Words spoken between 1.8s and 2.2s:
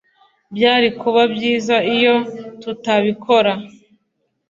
iyo